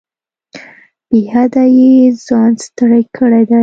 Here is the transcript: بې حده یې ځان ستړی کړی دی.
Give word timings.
بې 1.09 1.21
حده 1.31 1.63
یې 1.77 1.91
ځان 2.27 2.51
ستړی 2.65 3.03
کړی 3.17 3.43
دی. 3.49 3.59